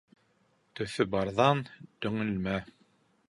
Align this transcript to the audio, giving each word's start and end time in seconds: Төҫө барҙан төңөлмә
Төҫө 0.79 1.05
барҙан 1.15 1.63
төңөлмә 2.07 2.57